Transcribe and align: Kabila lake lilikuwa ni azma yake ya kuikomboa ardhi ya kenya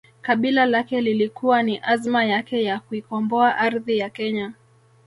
Kabila 0.21 0.65
lake 0.65 1.01
lilikuwa 1.01 1.63
ni 1.63 1.79
azma 1.83 2.23
yake 2.25 2.63
ya 2.63 2.79
kuikomboa 2.79 3.57
ardhi 3.57 3.97
ya 3.97 4.09
kenya 4.09 4.53